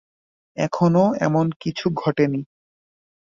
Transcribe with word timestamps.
এখনো 0.57 1.03
এমন 1.19 1.45
কিছু 1.59 1.85
ঘটেনি। 1.95 2.41